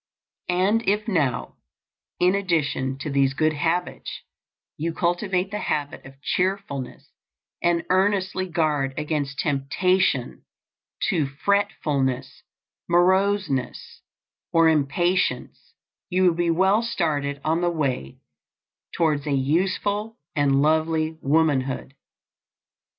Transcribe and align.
And 0.49 0.81
if 0.89 1.07
now, 1.07 1.57
in 2.19 2.33
addition 2.33 2.97
to 3.01 3.11
these 3.11 3.35
good 3.35 3.53
habits, 3.53 4.09
you 4.75 4.95
cultivate 4.95 5.51
the 5.51 5.59
habit 5.59 6.05
of 6.07 6.19
cheerfulness 6.23 7.11
and 7.61 7.85
earnestly 7.91 8.47
guard 8.49 8.95
against 8.97 9.37
temptation 9.37 10.43
to 11.09 11.27
fretfulness, 11.27 12.41
moroseness, 12.89 14.01
or 14.51 14.69
impatience, 14.69 15.75
you 16.09 16.23
will 16.25 16.33
be 16.33 16.49
well 16.49 16.81
started 16.81 17.39
on 17.45 17.61
the 17.61 17.69
way 17.69 18.17
towards 18.95 19.27
a 19.27 19.31
useful 19.33 20.17
and 20.35 20.63
lovely 20.63 21.19
womanhood. 21.21 21.93